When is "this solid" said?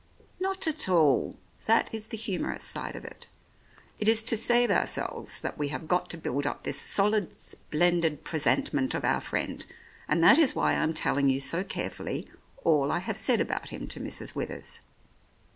6.63-7.39